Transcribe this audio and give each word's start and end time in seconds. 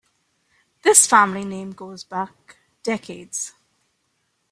This 0.81 1.05
family 1.05 1.45
name 1.45 1.73
goes 1.73 2.03
back 2.03 2.57
decades. 2.81 3.53